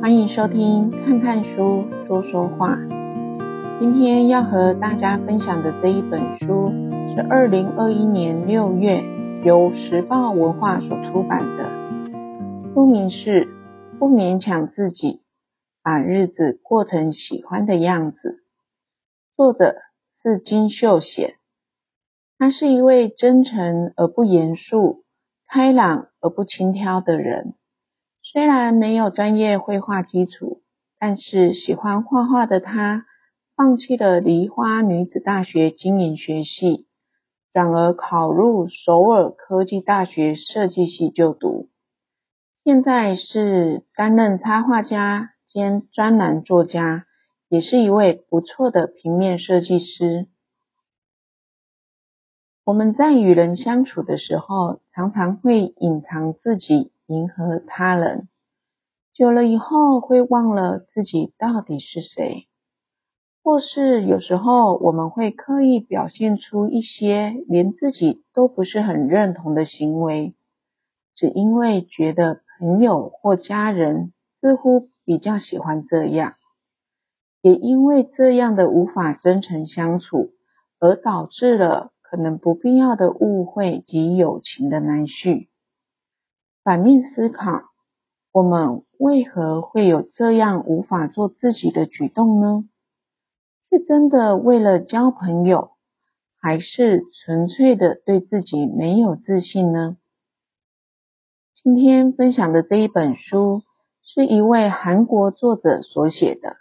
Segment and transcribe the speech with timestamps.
[0.00, 2.74] 欢迎收听《看看书说说话》。
[3.78, 6.70] 今天要和大家分享的这一本书
[7.14, 9.04] 是二零二一年六月
[9.44, 13.44] 由时报文化所出版的，书名是
[13.98, 15.20] 《不勉强自己，
[15.82, 18.16] 把日子过成喜欢的样子》，
[19.36, 19.74] 作者
[20.22, 21.34] 是金秀贤。
[22.38, 25.04] 他是一位真诚而不严肃、
[25.46, 27.52] 开朗而不轻佻的人。
[28.32, 30.62] 虽然没有专业绘画基础，
[31.00, 33.04] 但是喜欢画画的他，
[33.56, 36.86] 放弃了梨花女子大学经营学系，
[37.52, 41.70] 转而考入首尔科技大学设计系就读。
[42.62, 47.06] 现在是担任插画家兼专栏作家，
[47.48, 50.28] 也是一位不错的平面设计师。
[52.64, 56.92] 我们在与人相处的时候，常常会隐藏自己。
[57.12, 58.28] 迎合他人，
[59.12, 62.46] 久了以后会忘了自己到底是谁，
[63.42, 70.36] 或是有时候我们会刻意表现出一些连自己都不是很认同的行为，
[71.16, 76.34] 只因为觉得朋友或家人似乎比较喜欢这样，
[77.42, 80.30] 也因为这样的无法真诚相处，
[80.78, 85.48] 而导致了可能不必要的误会及友情的难续。
[86.64, 87.62] 反面思考，
[88.32, 92.64] 我们为何会有这样无法做自己的举动呢？
[93.70, 95.70] 是真的为了交朋友，
[96.40, 99.96] 还是纯粹的对自己没有自信呢？
[101.62, 103.62] 今天分享的这一本书，
[104.02, 106.56] 是一位韩国作者所写的，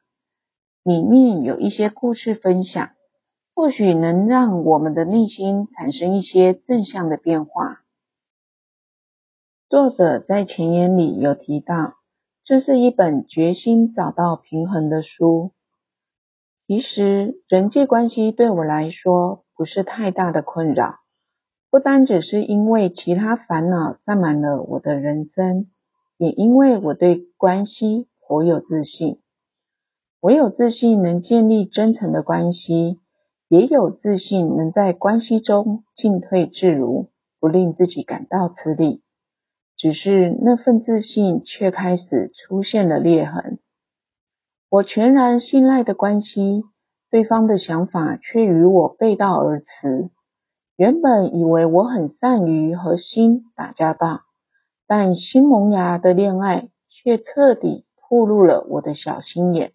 [0.84, 2.92] 里面有一些故事分享，
[3.60, 7.82] 或许能让我们的内心产生一些正向的变化。
[9.68, 11.96] 作者在前言里有提到，
[12.46, 15.52] 这是一本决心找到平衡的书。
[16.68, 21.00] 其实人际关系对我来说不是太大的困扰，
[21.70, 25.68] 不单只是因为其他烦恼占满了我的人生，
[26.18, 29.20] 也因为我对关系颇有自信。
[30.22, 33.02] 我有自信能建立真诚的关系，
[33.50, 39.02] 也有自信能在关系中进退自如，不令自己感到吃力。
[39.76, 43.58] 只是那份自信却开始出现了裂痕。
[44.70, 46.64] 我全然信赖的关系，
[47.10, 50.12] 对方的想法却与我背道而驰。
[50.76, 54.22] 原本以为我很善于和心打交道，
[54.86, 59.74] 但新萌芽的恋爱却彻底暴露了我的小心眼。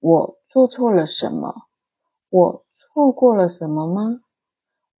[0.00, 1.54] 我做错了什么？
[2.30, 2.62] 我
[2.98, 4.18] 错过了什么吗？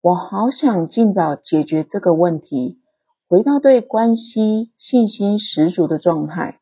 [0.00, 2.78] 我好想尽早解决这个问题。
[3.26, 6.60] 回到对关系信心十足的状态，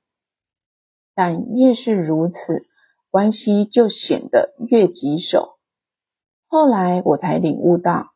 [1.15, 2.65] 但越是如此，
[3.11, 5.59] 关系就显得越棘手。
[6.47, 8.13] 后来我才领悟到，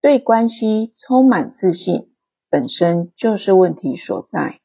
[0.00, 2.12] 对关系充满自信
[2.50, 4.60] 本身就是问题所在。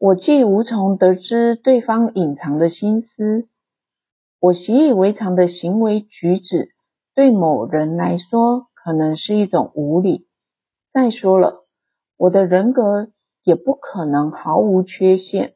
[0.00, 3.46] 我既无从得知对方隐藏的心思，
[4.40, 6.72] 我习以为常的行为举止，
[7.16, 10.28] 对某人来说可能是一种无礼。
[10.92, 11.64] 再说了。
[12.18, 13.08] 我的人格
[13.44, 15.52] 也不可能毫无缺陷。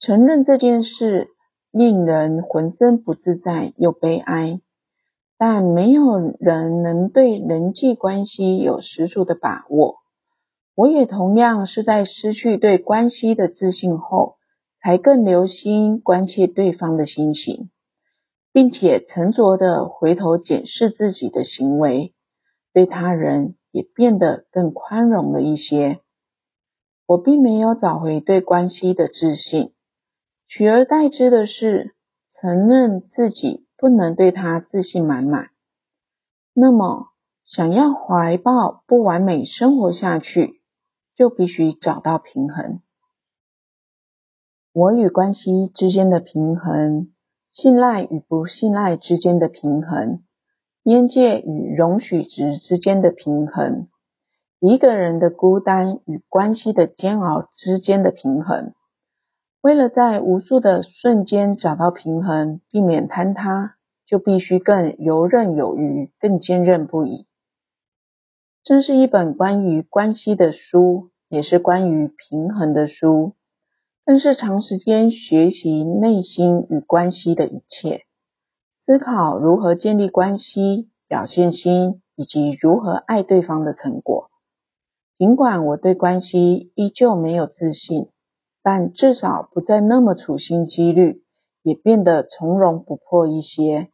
[0.00, 1.28] 承认这件事
[1.70, 4.60] 令人浑身不自在又悲哀，
[5.38, 9.98] 但没有人能对人际关系有十足的把握。
[10.74, 14.38] 我也同样是在失去对关系的自信后，
[14.82, 17.70] 才更留心关切对方的心情，
[18.52, 22.14] 并且沉着地回头检视自己的行为，
[22.72, 23.54] 对他人。
[23.70, 26.00] 也变得更宽容了一些。
[27.06, 29.74] 我并没有找回对关系的自信，
[30.48, 31.94] 取而代之的是
[32.40, 35.50] 承认自己不能对他自信满满。
[36.54, 37.08] 那么，
[37.44, 40.62] 想要怀抱不完美生活下去，
[41.14, 42.80] 就必须找到平衡。
[44.72, 47.12] 我与关系之间的平衡，
[47.60, 50.20] 信赖与不信赖之间的平衡。
[50.84, 53.88] 边界与容许值之间的平衡，
[54.60, 58.74] 一个人的孤单与关系的煎熬之间的平衡。
[59.60, 63.74] 为了在无数的瞬间找到平衡，避免坍塌，
[64.06, 67.26] 就必须更游刃有余，更坚韧不移。
[68.62, 73.34] 这是一本关于关系的书，也是关于平衡的书，
[74.08, 78.06] 更是长时间学习内心与关系的一切。
[78.86, 84.30] 思考如何建立关系、表现心，以及如何爱对方的成果。
[85.18, 88.08] 尽管我对关系依旧没有自信，
[88.62, 91.22] 但至少不再那么处心积虑，
[91.62, 93.88] 也变得从容不迫一些。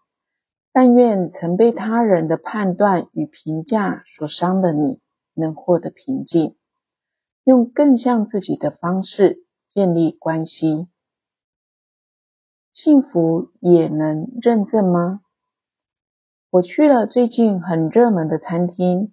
[0.73, 5.01] 但愿曾被他人的判断与评价所伤的你，
[5.35, 6.55] 能获得平静，
[7.43, 9.41] 用更像自己的方式
[9.75, 10.87] 建立关系。
[12.73, 15.21] 幸福也能认证吗？
[16.51, 19.13] 我去了最近很热门的餐厅，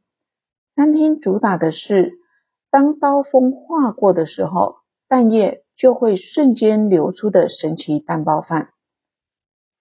[0.75, 2.13] 餐厅主打的是，
[2.69, 4.75] 当刀锋划过的时候，
[5.07, 8.69] 蛋液就会瞬间流出的神奇蛋包饭。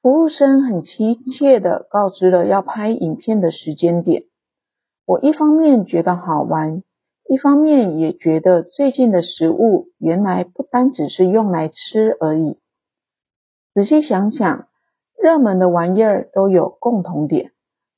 [0.00, 4.24] 服务生很亲切地告知了要拍影片的时间点。
[5.04, 6.82] 我一方面觉得好玩，
[7.30, 12.58] 一方面也觉得最近的食物原来不单只是用来吃而已。
[13.72, 14.66] 仔细想想，
[15.16, 17.52] 热门的玩意儿都有共同点，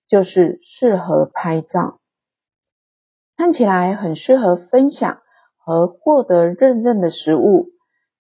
[0.07, 2.01] 就是适合拍照，
[3.39, 5.23] 看起来很适合分享
[5.57, 7.69] 和获得认证的食物，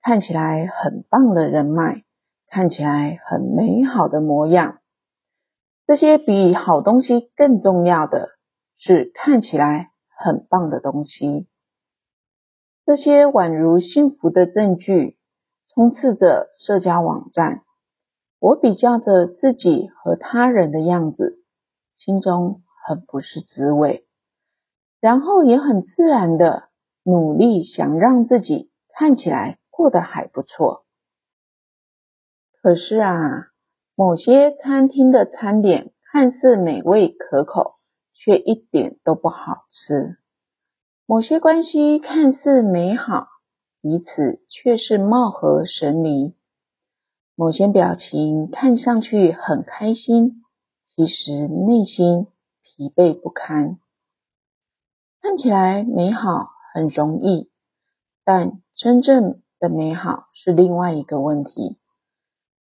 [0.00, 2.05] 看起来很棒的人脉，
[2.49, 4.79] 看起来很美好的模样。
[5.87, 8.31] 这些比好东西更重要的
[8.79, 9.91] 是看起来
[10.22, 11.46] 很棒的东西。
[12.86, 15.16] 这些宛如幸福的证据，
[15.74, 17.62] 充斥着社交网站。
[18.38, 21.38] 我比较着自己和他人的样子，
[21.96, 24.04] 心中很不是滋味，
[25.00, 26.69] 然后也很自然的
[27.04, 30.84] 努力想让自己看起来过得还不错。
[32.60, 33.46] 可是啊，
[33.94, 37.76] 某些餐厅的餐点看似美味可口，
[38.24, 40.16] 却一点都不好吃；
[41.06, 43.26] 某些关系看似美好，
[43.80, 46.32] 彼此却是貌合神离。
[47.34, 50.44] 某些表情看上去很开心，
[50.94, 52.28] 其实内心
[52.62, 53.78] 疲惫不堪。
[55.20, 57.50] 看起来美好很容易，
[58.24, 61.78] 但真正的美好是另外一个问题。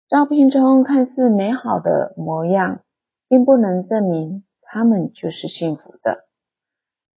[0.09, 2.81] 照片中看似美好的模样，
[3.29, 4.43] 并不能证明
[4.75, 6.25] 他们就是幸福的。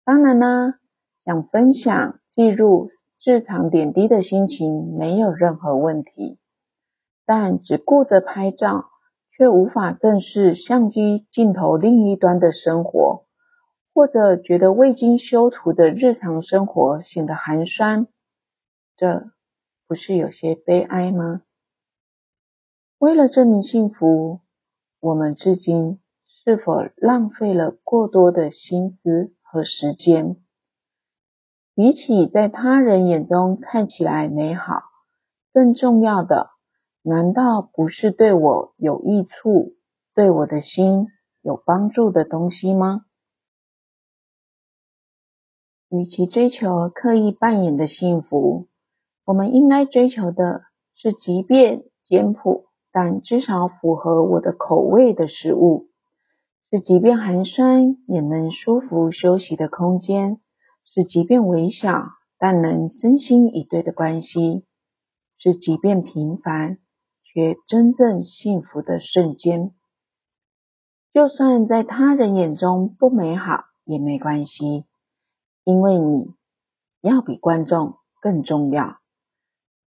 [0.05, 0.79] 当然啦，
[1.25, 2.89] 想分享、记录
[3.25, 6.37] 日常点滴的心情，没有任何问题。
[7.25, 8.85] 但只顾着拍照，
[9.31, 13.25] 却无法正视相机镜头另一端的生活，
[13.91, 18.05] 或者觉得未经修图的日常生活显得寒酸，
[18.95, 19.31] 这
[19.87, 21.41] 不是有些悲哀吗？
[22.99, 24.41] 为了证明幸福，
[24.99, 25.99] 我们至今
[26.47, 30.37] 是否浪费了过多的心思和时间？
[31.75, 34.81] 比起在他人眼中看起来美好，
[35.51, 36.51] 更重要的，
[37.01, 39.73] 难道不是对我有益处、
[40.15, 41.07] 对我的心
[41.41, 43.01] 有帮助的东西吗？
[45.89, 48.69] 与其追求刻意扮演的幸福，
[49.25, 50.61] 我们应该追求的
[50.95, 55.89] 是，即便简朴，但至少符合我的口味的食物；
[56.69, 60.37] 是即便寒酸，也能舒服休息的空间；
[60.85, 62.03] 是即便微小，
[62.37, 64.63] 但能真心以对的关系；
[65.37, 66.79] 是即便平凡。
[67.33, 69.71] 却真正幸福的瞬间，
[71.13, 74.85] 就算在他人眼中不美好也没关系，
[75.63, 76.33] 因为你
[77.01, 78.97] 要比观众更重要。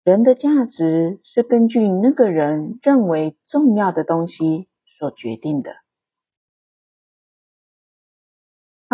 [0.05, 4.69] 人的价值是根据那个人认为重要的东西
[4.99, 5.84] 所决定的。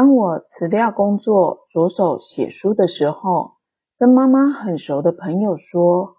[0.00, 3.56] 当我辞掉工作，着手写书的时候，
[3.98, 6.14] 跟妈妈很熟的朋友说。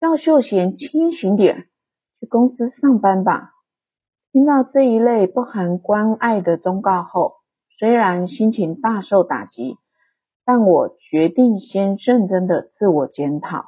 [0.00, 1.66] 赵秀贤，清醒点，
[2.18, 3.50] 去公司上班吧。
[4.32, 7.34] 听到这一类不含关爱的忠告后，
[7.78, 9.76] 虽然心情大受打击，
[10.46, 13.66] 但我决定先认真的自我检讨。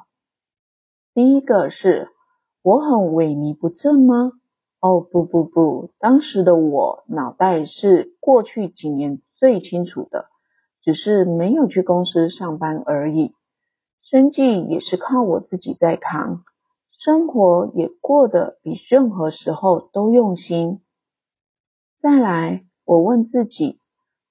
[1.13, 2.09] 第一个是，
[2.63, 4.31] 我很萎靡不振吗？
[4.81, 10.25] 哦，不不不，当时的我脑袋是过去几年最清楚的，
[10.81, 13.33] 只是没有去公司上班而已。
[14.01, 16.43] 生计也是靠我自己在扛，
[16.97, 20.81] 生活也过得比任何时候都用心。
[22.01, 23.79] 再来，我问自己，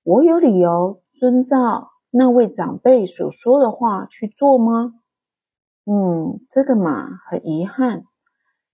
[0.03, 4.95] 我有理由遵照那位长辈所说的话去做吗？
[5.87, 8.07] 嗯，这个嘛，很遗憾，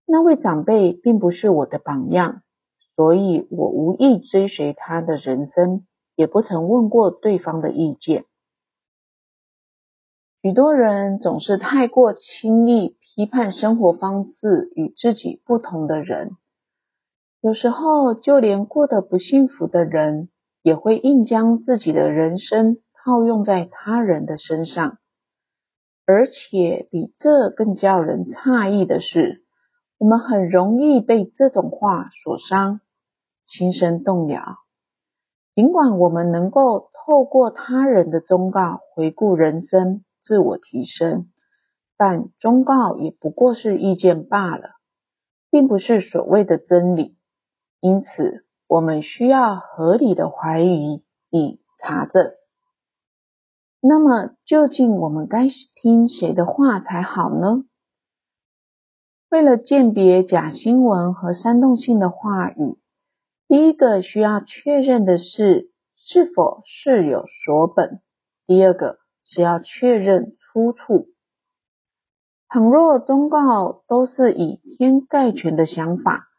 [0.09, 2.41] 那位长辈并不是我的榜样，
[2.95, 5.85] 所以我无意追随他的人生，
[6.15, 8.23] 也不曾问过对方的意见。
[10.41, 16.37] 许多人总是太过轻易批判生活方式与自己不同的人，
[17.41, 20.29] 有时候就连过得不幸福的人，
[20.61, 24.99] 也会硬将自己的人生套用在他人的身上。
[26.05, 29.43] 而且比这更叫人诧异的是，
[29.97, 32.81] 我们很容易被这种话所伤，
[33.45, 34.41] 心生动摇。
[35.55, 41.31] 尽管我们能够透过他人的忠告回顾人生、自我提升，
[41.97, 44.69] 但忠告也不过是意见罢了，
[45.49, 47.17] 并不是所谓的真理。
[47.79, 52.33] 因此，我们需要合理的怀疑以查证。
[53.81, 55.47] 那么，究竟我们该
[55.81, 57.63] 听谁的话才好呢？
[59.29, 62.77] 为了鉴别假新闻和煽动性的话语，
[63.49, 67.99] 第一个需要确认的是是否事有所本；
[68.45, 71.07] 第二个是要确认出处。
[72.47, 76.29] 倘若忠告都是以偏概全的想法，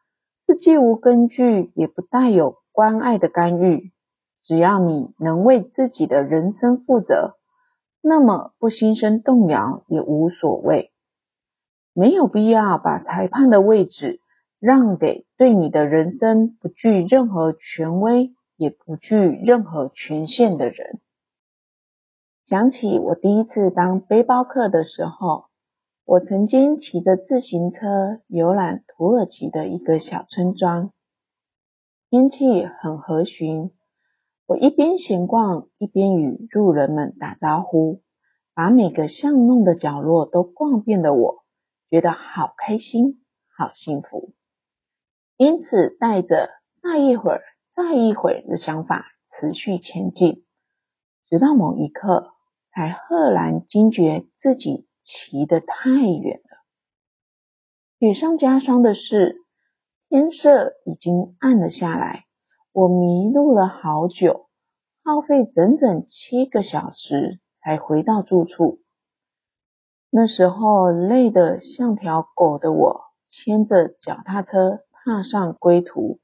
[0.46, 3.92] 是既无根据也不带有关爱的干预，
[4.44, 7.34] 只要你能为自己的人生负责，
[8.00, 10.90] 那么不心生动摇也无所谓。
[11.98, 14.20] 没有必要把裁判的位置。
[14.60, 20.98] 让给对你的人生不具任何权威，也不具任何权限的人。
[22.44, 25.44] 想起我第一次当背包客的时候，
[26.04, 30.90] 我曾经骑着自行车游览土耳其的一个小村庄，
[32.10, 33.70] 天气很和煦。
[34.48, 38.00] 我一边闲逛，一边与路人们打招呼，
[38.54, 41.44] 把每个巷弄的角落都逛遍了我，
[41.90, 43.24] 觉得好开心，
[43.56, 44.34] 好幸福。
[45.36, 46.50] 因此，带着
[46.82, 47.42] 再一会儿、
[47.74, 49.06] 再一会儿的想法
[49.38, 50.44] 持续前进，
[51.28, 52.32] 直到某一刻，
[52.72, 56.58] 才赫然惊觉自己骑得太远了。
[57.98, 59.36] 雪上加霜的是，
[60.08, 62.26] 天色已经暗了下来，
[62.72, 64.48] 我迷路了好久，
[65.04, 68.80] 耗费整整七个小时才回到住处。
[70.10, 74.80] 那时候累得像条狗的我，牵着脚踏车。
[75.04, 76.18] 踏上归途，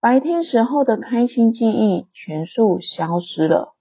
[0.00, 3.74] 白天时候的开心记忆全数消失了，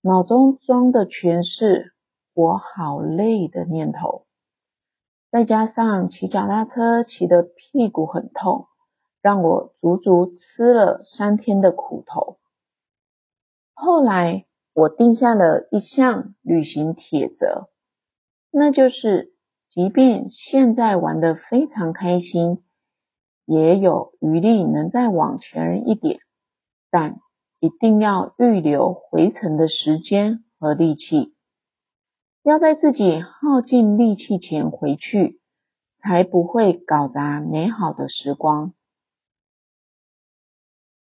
[0.00, 1.92] 脑中装的全是
[2.32, 4.24] 我好累的念头。
[5.30, 8.68] 再加上骑脚踏车骑得屁股很痛，
[9.20, 12.38] 让我足足吃了三天的苦头。
[13.74, 17.68] 后来我定下了一项旅行铁则，
[18.58, 19.34] 那就是，
[19.68, 22.62] 即便现在玩得非常开心。
[23.44, 26.20] 也有余力能再往前一点，
[26.90, 27.20] 但
[27.60, 31.34] 一定要预留回程的时间和力气，
[32.42, 35.38] 要在自己耗尽力气前回去，
[35.98, 38.72] 才不会搞砸美好的时光。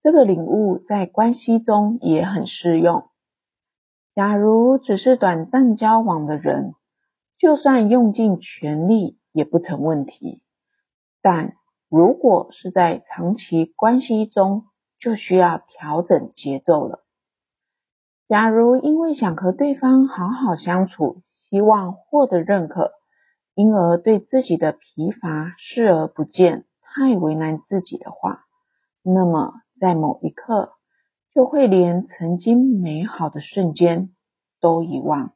[0.04, 3.06] 这个领悟在关系中也很适用。
[4.14, 6.74] 假如只是短暂交往的人，
[7.38, 10.42] 就算用尽全力也不成问题，
[11.22, 11.54] 但
[11.90, 14.66] 如果是在长期关系中，
[15.00, 17.04] 就需要调整节奏了。
[18.28, 22.92] 假如因为想和对方好好相处，希望获得认可，
[23.54, 28.46] 因而对自己的疲乏视而不见，太为难自己的话，
[29.04, 30.74] 那么在某一刻，
[31.34, 34.10] 就会连曾经美好的瞬间
[34.60, 35.34] 都遗忘，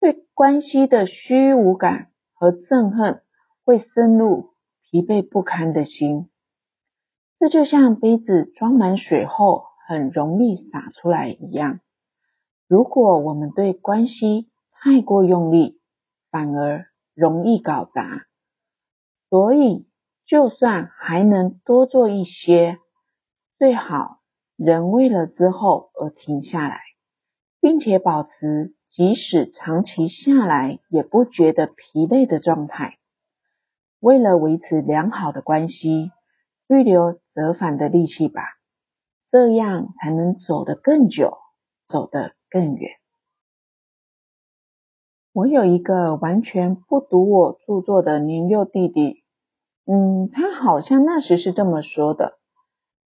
[0.00, 3.22] 对关系的虚无感和憎恨
[3.64, 4.50] 会深入。
[4.92, 6.30] 疲惫不堪的心，
[7.38, 11.78] 这就像杯子装满水后很容易洒出来一样。
[12.66, 15.78] 如果我们对关系太过用力，
[16.32, 18.24] 反而容易搞砸。
[19.28, 19.86] 所以，
[20.26, 22.78] 就算还能多做一些，
[23.60, 24.18] 最好
[24.56, 26.80] 人为了之后而停下来，
[27.60, 32.98] 并且保持即使长期下来也不觉得疲累的状态。
[34.00, 36.10] 为了维持良好的关系，
[36.68, 38.42] 预留折返的力气吧，
[39.30, 41.38] 这样才能走得更久，
[41.86, 42.90] 走得更远。
[45.32, 49.22] 我有一个完全不读我著作的年幼弟弟，
[49.86, 52.38] 嗯，他好像那时是这么说的，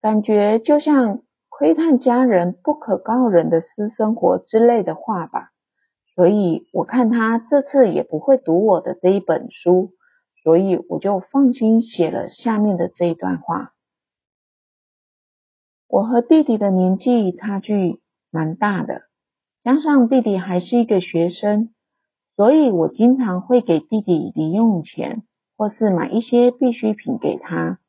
[0.01, 5.51] 感觉就像窥探家人不可告人的私生活之类的话吧，
[6.17, 9.93] 所以我看他这次也不会读我的这一本书。
[10.43, 13.74] 所以我就放心写了下面的这一段话。
[15.89, 18.00] 我和弟弟的年纪差距
[18.31, 19.01] 蛮大的，
[19.65, 21.74] 加上弟弟还是一个学生，
[22.38, 25.24] 所以我经常会给弟弟零用钱，
[25.57, 27.79] 或是买一些必需品给他。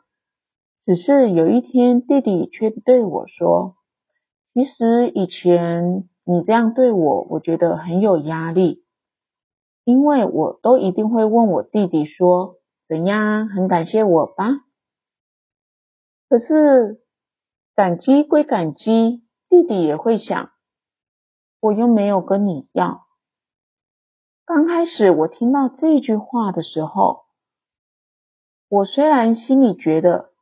[0.82, 3.76] 只是有一天，弟弟却对我说
[4.52, 8.84] ：“其实以前你这样对我，我觉得很有压力。”
[9.84, 12.56] 因为我都一定会问我弟弟说
[12.86, 13.48] ：“怎样？
[13.48, 14.44] 很感谢我吧？”
[16.28, 17.00] 可是
[17.74, 20.50] 感激归感激，弟弟也会想，
[21.60, 23.06] 我又没有跟你要。
[24.44, 27.24] 刚开始我听到这句话的时候，
[28.68, 30.32] 我虽然心里觉得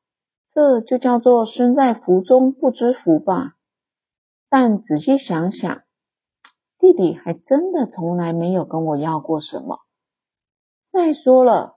[0.53, 3.56] 这就叫做身在福中不知福吧，
[4.49, 5.83] 但仔细想想，
[6.79, 9.81] 弟弟还真的从来没有跟我要过什么。
[10.93, 11.77] 再说了，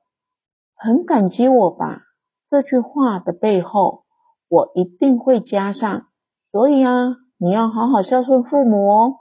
[0.76, 2.04] 很感激我吧，
[2.50, 4.06] 这句话的背后，
[4.48, 6.08] 我一定会加上，
[6.52, 9.16] 所以啊，你要好好孝顺父母哦。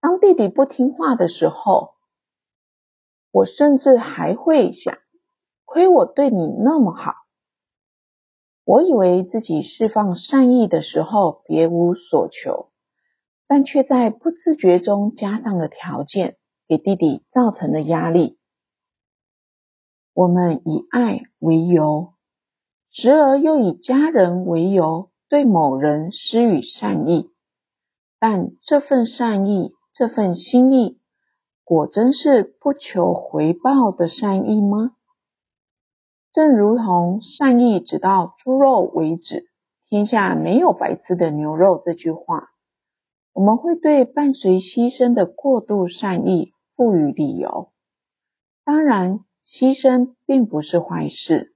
[0.00, 1.94] 当弟弟不听话的时候，
[3.30, 4.98] 我甚至还会想，
[5.64, 7.12] 亏我对你那么好。
[8.64, 12.70] 我以为自己释放善意的时候别无所求，
[13.46, 18.38] 但却在不自觉中加上了条件，给弟弟造成了压力。
[20.14, 22.14] 我们以爱为由，
[22.90, 27.30] 时而又以家人为由，对某人施予善意，
[28.18, 29.72] 但这份善意。
[29.96, 30.98] 这份心意，
[31.62, 34.90] 果真是不求回报的善意吗？
[36.34, 39.44] 正如同“善意直到猪肉为止，
[39.88, 42.48] 天下没有白吃的牛肉”这句话，
[43.32, 47.68] 我们会对伴随牺牲的过度善意赋予理由。
[48.64, 51.54] 当然，牺牲并不是坏事，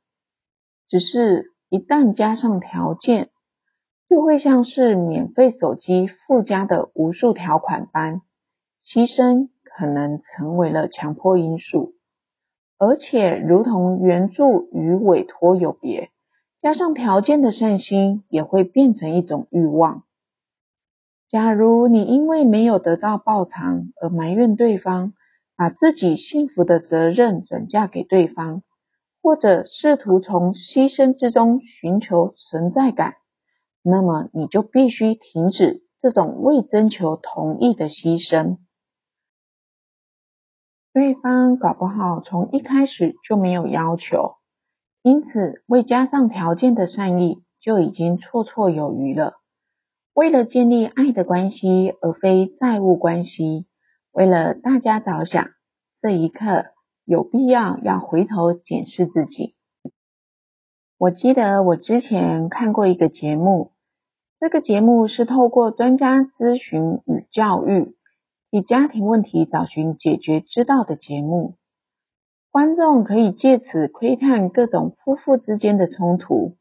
[0.88, 3.30] 只是一旦加上条件，
[4.08, 8.20] 就会像是免费手机附加的无数条款般。
[8.86, 11.94] 牺牲可能成为了强迫因素，
[12.78, 16.10] 而且如同援助与委托有别，
[16.62, 20.04] 加上条件的善心也会变成一种欲望。
[21.28, 25.12] 假如你因为没有得到报偿而埋怨对方，
[25.56, 28.62] 把自己幸福的责任转嫁给对方，
[29.22, 33.14] 或者试图从牺牲之中寻求存在感，
[33.82, 38.58] 那么你就必须停止这种未征求同意的牺牲。
[40.92, 44.36] 对方搞不好从一开始就没有要求，
[45.02, 49.34] 因此未加上条件的善意就已经绰绰有余了。
[50.14, 53.66] 为了建立爱的关系，而非债务关系，
[54.10, 55.50] 为了大家着想，
[56.00, 56.64] 这一刻
[57.04, 59.54] 有必要要回头检视自己。
[60.96, 63.70] 我记得我之前看过一个节目，
[64.40, 67.94] 这个节目是透过专家咨询与教育。
[68.50, 71.56] 以家庭问题找寻解决之道的节目，
[72.50, 76.56] 观众可以借此窥探各种夫妇之间的冲突，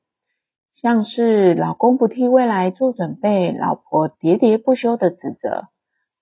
[0.74, 5.70] 像是老公不替未来做准备，老婆喋喋不休的指责，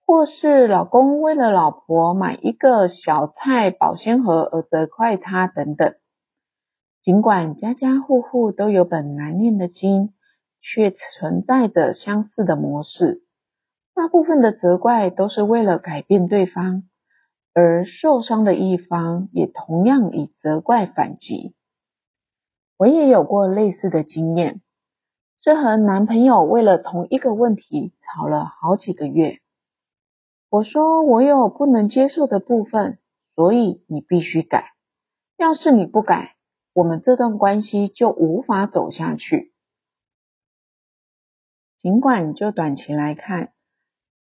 [0.06, 5.96] 或是老公为了老婆买一个小菜保鲜盒而责怪他等等。
[7.02, 10.14] 尽管家家户户都有本难念的经，
[10.62, 13.25] 却存在着相似的模式。
[13.96, 16.84] 大部分的责怪都是为了改变对方，
[17.54, 21.56] 而受伤的一方也同样以责怪反击。
[22.78, 24.62] 我也有过类似的经验，
[25.42, 29.40] 是和男朋友为了同一个问题吵了好几个月。
[30.50, 33.00] 我说我有不能接受的部分，
[33.34, 34.74] 所以你必须改。
[35.38, 36.36] 要是你不改，
[36.74, 39.54] 我们这段关系就无法走下去。
[41.80, 43.54] 尽管就短期来看，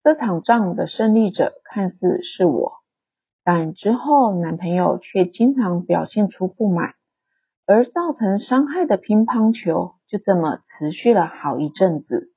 [0.03, 2.73] 这场仗的胜利者看似是我，
[3.45, 6.95] 但之后男朋友却经常表现出不满，
[7.67, 12.33] 而造成伤害的乒乓球就这么持续了好一阵子。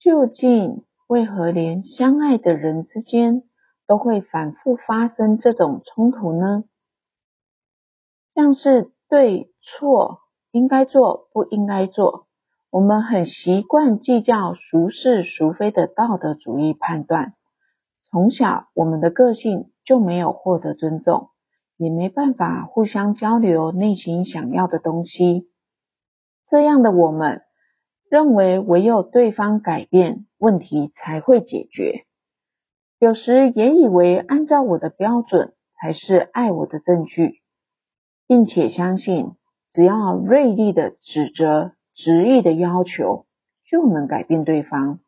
[0.00, 3.44] 究竟为何连相爱的人之间
[3.86, 6.64] 都会反复发生这种冲突呢？
[8.34, 12.25] 像是对错、应该做不应该做。
[12.70, 17.34] 我们很习惯计较孰是孰非的道德主义判断，
[18.10, 21.30] 从小我们的个性就没有获得尊重，
[21.76, 25.48] 也没办法互相交流内心想要的东西。
[26.50, 27.42] 这样的我们
[28.10, 32.04] 认为唯有对方改变，问题才会解决。
[32.98, 37.42] 有时也以为按照我的标准才是爱我的证据，
[38.26, 39.36] 并且相信
[39.70, 41.75] 只要锐利的指责。
[41.96, 43.26] 执意的要求
[43.68, 45.00] 就能改变对方，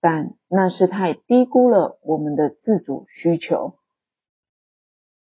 [0.00, 3.74] 但那是太低估了我们的自主需求。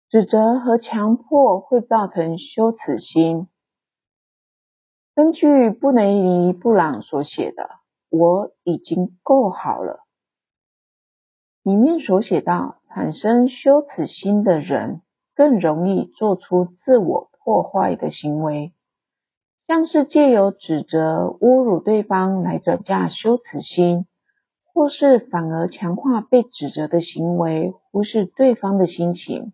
[0.09, 3.47] 指责和强迫会造成羞耻心。
[5.13, 7.63] 根据布雷尼布朗所写的
[8.09, 9.93] 《我已经够好了》，
[11.63, 15.01] 里面所写到，产生羞耻心的人，
[15.33, 18.73] 更容易做出自我破坏的行为，
[19.67, 24.05] 像是借由指责、侮辱对方来转嫁羞耻心，
[24.63, 29.53] 或是反而强化被指责的行为，忽视对方的心情。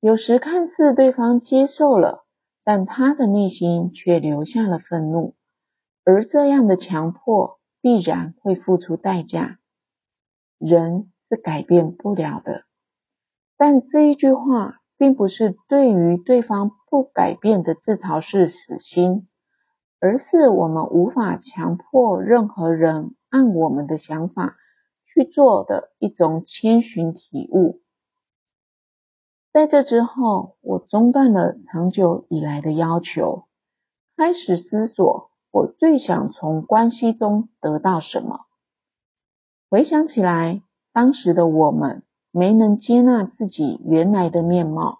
[0.00, 2.24] 有时看似对方接受了，
[2.64, 5.34] 但他的内心却留下了愤怒，
[6.06, 9.58] 而这样的强迫必然会付出代价。
[10.58, 12.62] 人是改变不了的，
[13.58, 19.26] 但这一句话并不是对于对方不改变的自嘲式死心，
[19.98, 24.56] 而是我们无法强迫任何人按我们的想法
[25.06, 27.80] 去做的一种谦逊体悟。
[29.54, 33.44] 在这之后，我中断了长久以来的要求，
[34.18, 38.40] 开始思索我最想从关系中得到什么。
[39.70, 40.60] 回想起来，
[40.92, 44.98] 当时的我们没能接纳自己原来的面貌，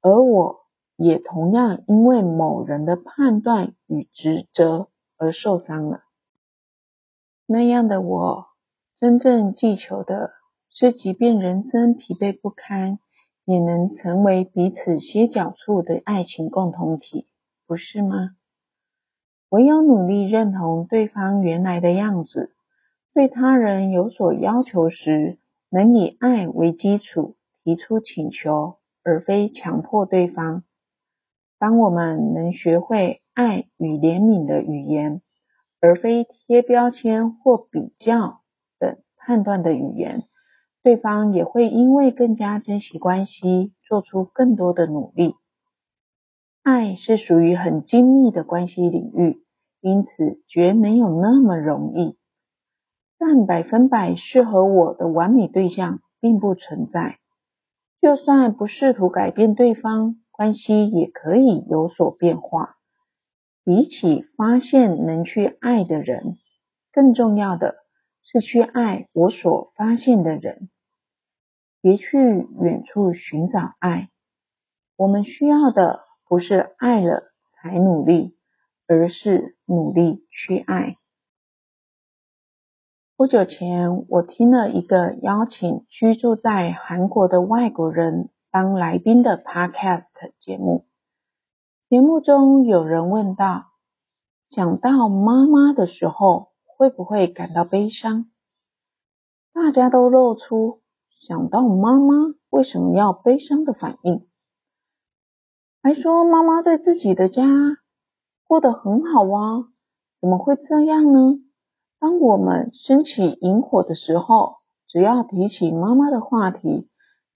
[0.00, 0.60] 而我
[0.96, 6.00] 也同样因为某人的判断与职责而受伤了。
[7.46, 8.46] 那样的我，
[8.98, 10.32] 真正祈求的
[10.70, 12.98] 是，即便人生疲惫不堪，
[13.44, 17.26] 也能成为彼此歇脚处的爱情共同体，
[17.66, 18.32] 不是吗？
[19.48, 22.52] 唯有努力认同对方原来的样子，
[23.14, 25.38] 对他人有所要求时，
[25.70, 30.62] 能以爱为基础提出请求，而非强迫对方。
[31.58, 35.22] 当我们能学会爱与怜悯的语言，
[35.80, 38.40] 而非贴标签或比较
[38.78, 40.24] 等判断的语言。
[40.82, 45.34] 对方也会因为更加珍惜关系，做出更多的努力。
[46.62, 49.42] 爱是属于很精密的关系领域，
[49.80, 52.17] 因此绝没有那么容易。
[53.18, 57.18] 但百分百适合我的完美对象并不存在。
[58.00, 62.76] 就算不试图改变对方，关系也可以有所变化。
[63.64, 66.36] 比起发现能去爱的人，
[66.92, 67.74] 更重要的
[68.22, 70.70] 是去爱我所发现的人。
[71.80, 72.18] 别去
[72.60, 74.08] 远处寻找爱，
[74.96, 78.36] 我们需要的不是爱了才努力，
[78.86, 80.96] 而是努力去爱。
[83.18, 90.04] 不久前，我听了一个邀请居住在韩国的外国人当来宾的 Podcast
[90.38, 90.86] 节目。
[91.88, 93.72] 节目中有人问道：
[94.50, 98.26] 想到妈妈的时候，会不会感到悲伤？
[99.52, 100.82] 大家都露出。
[101.26, 102.14] 想到妈妈
[102.50, 104.28] 为什么要悲伤的反应，
[105.82, 107.42] 还说妈妈在自己的家
[108.46, 109.66] 过得很好啊，
[110.20, 111.40] 怎么会这样呢？
[112.00, 114.56] 当我们升起萤火的时候，
[114.86, 116.88] 只要提起妈妈的话题，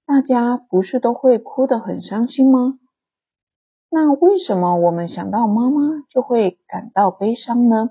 [0.07, 2.79] 大家不是都会哭得很伤心吗？
[3.90, 7.90] 那为什么我们想到妈妈就会感到悲伤呢？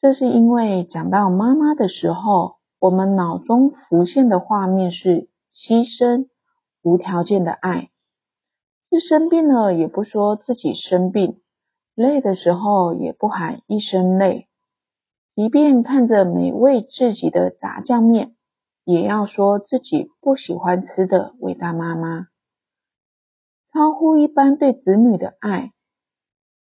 [0.00, 6.28] 这是因为讲到妈妈的时候，我们脑中浮现的画面是牺牲、
[6.82, 7.90] 无条件的爱，
[8.90, 11.40] 是生病了也不说自己生病，
[11.94, 14.48] 累的时候也不喊一声累，
[15.34, 18.36] 即便看着美味至极的炸酱面，
[18.84, 22.28] 也要说自己不喜欢吃的伟大妈妈，
[23.72, 25.72] 超乎一般对子女的爱，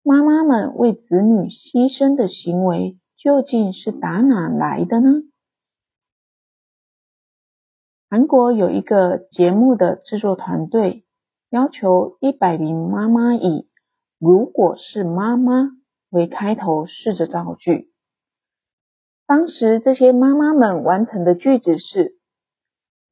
[0.02, 5.22] 妈妈们为子女牺牲的行为究竟是打哪来的呢？
[8.10, 11.04] 韩国有一个节目的制作团队
[11.50, 13.68] 要求一百名妈妈以
[14.18, 15.70] “如果是妈妈”
[16.10, 17.92] 为开头，试着造句。
[19.28, 22.16] 当时这些妈妈们完成的句子是：“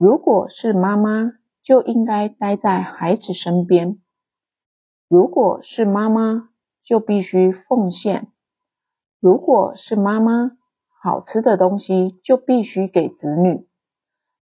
[0.01, 3.99] 如果是妈妈，就应该待在孩子身边；
[5.11, 6.49] 如果是妈妈，
[6.83, 8.29] 就必须奉献；
[9.21, 10.53] 如果是妈妈，
[11.03, 13.69] 好吃的东西就必须给子女。”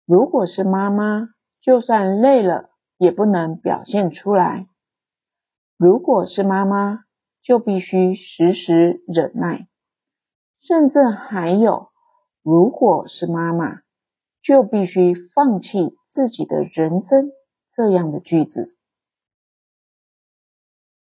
[0.04, 1.28] 如果是妈妈，
[1.62, 4.66] 就算累了也不能表现出来；
[5.78, 7.04] 如果是妈妈，
[7.44, 9.68] 就必须时时忍耐。
[10.60, 11.88] 甚至还有，
[12.42, 13.80] 如果是妈妈，
[14.42, 17.30] 就必须放弃自己的人生。
[17.74, 18.74] 这样的句子，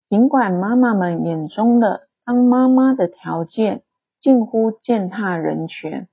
[0.10, 3.84] 尽管妈妈们眼中的当妈妈的条件
[4.20, 6.08] 近乎践踏人权，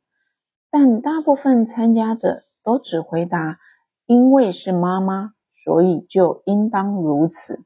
[0.70, 2.42] 但大部分参加者。
[2.66, 3.60] 都只回答，
[4.06, 7.62] 因为是妈妈，所以就应当如此。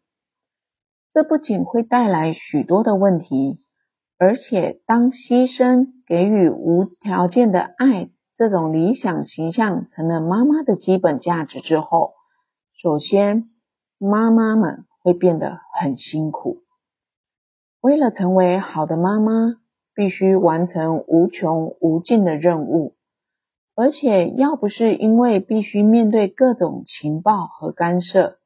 [1.15, 3.65] 这不仅会带来许多的问题，
[4.23, 12.13] 而且当牺牲给予无条件的爱这种理想形象成了妈妈的基本价值之后，
[12.83, 13.49] 首先，
[13.99, 16.59] 妈妈们会变得很辛苦。
[17.81, 19.57] 为了成为好的妈妈，
[19.95, 22.97] 必须完成无穷无尽的任务，
[23.75, 28.37] 而且要不是因为必须面对各种情报和干涉，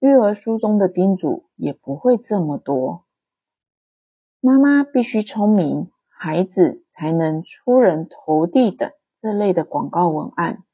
[0.00, 3.03] 育儿书中的叮嘱也不会这么多。
[4.46, 8.90] 妈妈必须聪明，孩子才能出人头地等
[9.22, 10.64] 这类的广告文案，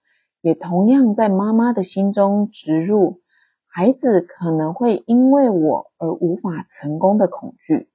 [0.40, 3.20] 也同样在妈妈的心中植入
[3.68, 7.88] 孩子可能会因为我而无法成功的恐惧。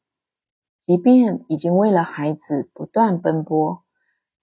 [0.85, 3.83] 即便已经为了孩子不断奔波，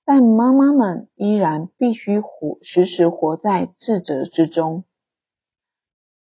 [0.05, 4.85] 但妈妈们依然必须活，时时活在自责之中。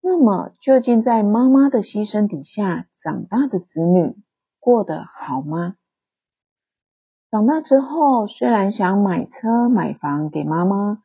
[0.02, 4.16] 那么，究竟在妈妈的牺牲底下长大的子女，
[4.62, 5.76] 过得好吗？
[7.32, 11.00] 长大之后，虽然想买车买房给妈妈，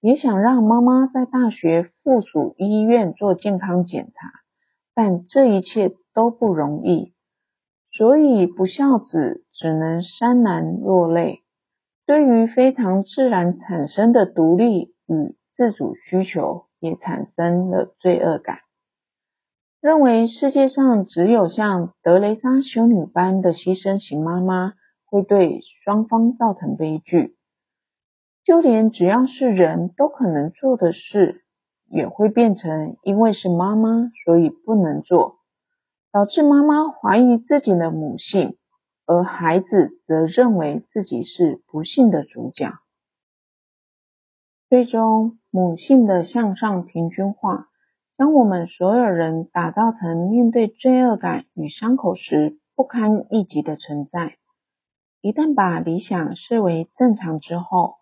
[0.00, 4.30] 也想让妈妈在大学附属医院做健康检查，
[4.94, 7.12] 但这一切都不容易，
[7.90, 11.42] 所以不孝子只能潸然落泪。
[12.06, 18.58] 对于非常自然产生的独立与自主需求，也产生了罪恶感。
[19.82, 24.74] 认为世界上只有像德蕾莎修女般的牺牲型妈妈
[25.06, 27.34] 会对双方造成悲剧，
[28.44, 31.44] 就连只要是人都可能做的事，
[31.90, 35.38] 也会变成因为是妈妈所以不能做，
[36.12, 38.56] 导致妈妈怀疑自己的母性，
[39.04, 42.70] 而孩子则认为自己是不幸的主角。
[44.68, 47.66] 最终，母性的向上平均化。
[48.22, 54.36] 当我们所有人打造成面对罪恶感与伤口时不堪一击的存在。
[55.20, 57.96] 一旦把理想视为正常之后，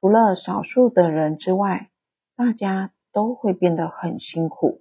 [0.00, 1.90] 除了少数的人之外，
[2.36, 4.80] 大家都会变得很辛苦。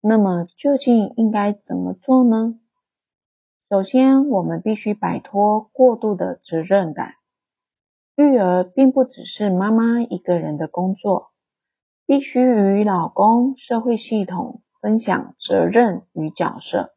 [0.00, 2.58] 那么究竟应该怎么做呢？
[3.70, 7.12] 首先，我们必须摆脱过度的责任感。
[8.16, 11.28] 育儿并不只是妈妈一个人的工作。
[12.06, 16.94] 必须与老公、社会系统分享责任与角色，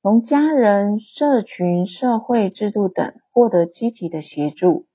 [0.00, 4.86] 从家人、社群、社会制度等获得积极的协助。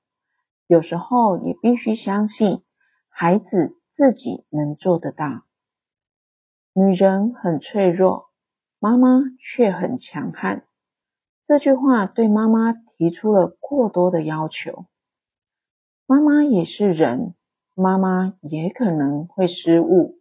[0.65, 2.63] 有时候也必须相信
[3.09, 5.43] 孩子自己能做得到。
[6.73, 8.27] 女人很脆弱，
[8.79, 10.63] 妈妈却很强悍。
[11.47, 14.85] 这句话对妈妈提出了过多的要求。
[16.05, 17.33] 妈妈也是人。
[17.79, 20.15] 妈妈也可能会失误，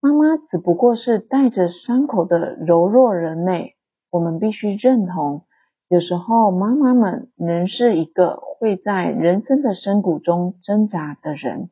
[0.00, 3.76] 妈妈只不过是带着伤口的柔弱人类。
[4.08, 5.44] 我们必须认同，
[5.88, 11.68] 有时候妈妈们仍是一个会在人生的深谷中挣扎的人。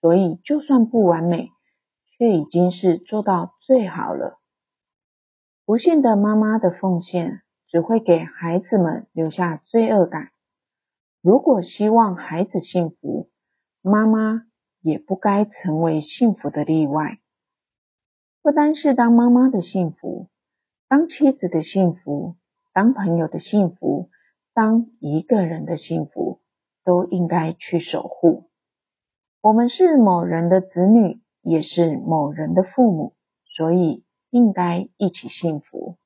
[0.00, 1.50] 所以，就算不完美，
[2.16, 4.38] 却已经是做到最好了。
[5.66, 10.30] 不幸的妈妈的奉献，只会给孩子们留下罪恶感。
[11.26, 13.28] 如果希望孩子幸福，
[13.82, 14.46] 妈妈
[14.80, 17.18] 也不该成为幸福的例外。
[18.42, 20.28] 不单是当妈妈的幸福，
[20.86, 22.36] 当妻子的幸福，
[22.72, 24.08] 当朋友的幸福，
[24.54, 26.40] 当一个人的幸福，
[26.84, 28.48] 都应该去守护。
[29.40, 35.96] 我们是某人的子女，也是某人的父母，所以应该一起幸福。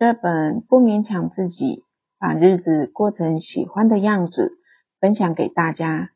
[0.00, 1.84] 这本不勉强自己。
[2.20, 4.58] 把日子过成喜欢的样子，
[5.00, 6.10] 分享给大家。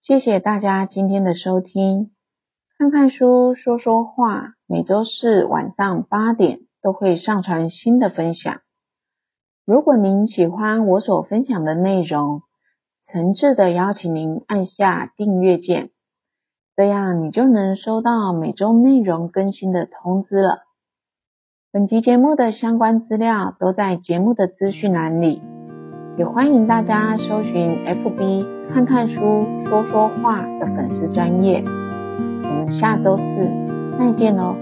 [0.00, 2.10] 谢谢大家今天的收听。
[2.76, 4.54] 看看书，说说话。
[4.66, 8.60] 每周四晚上八点都会上传新的分享。
[9.64, 12.42] 如果您喜欢我所分享的内容，
[13.06, 15.90] 诚挚的邀请您按下订阅键，
[16.74, 20.65] 这样你就能收到每周内容更新的通知了。
[21.76, 25.42] 本集节目的相关资料都在节目的资讯栏里，
[26.16, 31.62] 也欢迎大家搜寻 FB 看看书说说话的粉丝专业。
[31.66, 34.56] 我们下周四再见喽。